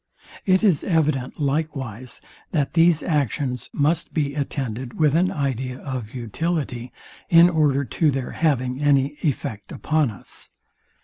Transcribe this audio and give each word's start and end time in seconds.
It 0.47 0.63
is 0.63 0.83
evident 0.83 1.39
likewise, 1.39 2.21
that 2.53 2.73
these 2.73 3.03
actions 3.03 3.69
must 3.71 4.15
be 4.15 4.33
attended 4.33 4.97
with 4.99 5.13
an 5.13 5.31
idea 5.31 5.77
of 5.77 6.15
utility, 6.15 6.91
in 7.29 7.51
order 7.51 7.85
to 7.85 8.09
their 8.09 8.31
having 8.31 8.81
any 8.81 9.19
effect 9.21 9.71
upon 9.71 10.09
us. 10.09 10.49